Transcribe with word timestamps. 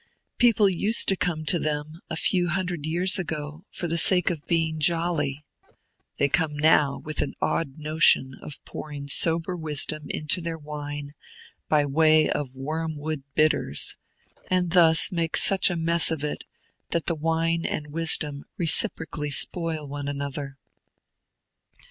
People 0.39 0.67
used 0.67 1.07
to 1.09 1.15
come 1.15 1.45
to 1.45 1.59
them, 1.59 2.01
a 2.09 2.15
few 2.15 2.47
hundred 2.47 2.87
years 2.87 3.19
ago, 3.19 3.65
for 3.69 3.87
the 3.87 3.99
sake 3.99 4.31
of 4.31 4.43
being 4.47 4.79
jolly; 4.79 5.45
they 6.17 6.27
come 6.27 6.57
now 6.57 6.97
with 6.97 7.21
an 7.21 7.35
odd 7.39 7.77
notion 7.77 8.33
of 8.41 8.57
pouring 8.65 9.07
sober 9.07 9.55
wisdom 9.55 10.09
into 10.09 10.41
their 10.41 10.57
wine 10.57 11.11
by 11.69 11.85
way 11.85 12.27
of 12.27 12.55
wormwood 12.55 13.21
bitters, 13.35 13.95
and 14.49 14.71
thus 14.71 15.11
make 15.11 15.37
such 15.37 15.69
a 15.69 15.75
mess 15.75 16.09
of 16.09 16.23
it 16.23 16.45
that 16.89 17.05
the 17.05 17.13
wine 17.13 17.63
and 17.63 17.93
wisdom 17.93 18.45
reciprocally 18.57 19.29
spoil 19.29 19.87
one 19.87 20.07
another. 20.07 20.57